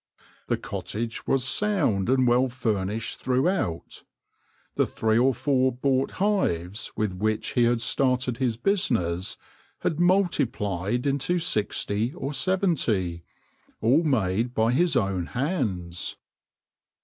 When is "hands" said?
15.27-16.15